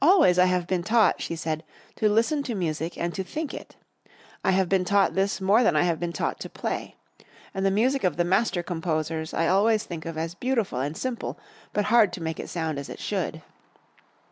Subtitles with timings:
[0.00, 1.62] "Always I have been taught," she said,
[1.94, 3.76] "to listen to music and to think it.
[4.44, 6.96] I have been taught this more than I have been taught to play.
[7.54, 11.38] And the music of the master composers I always think of as beautiful and simple
[11.72, 13.40] but hard to make it sound as it should.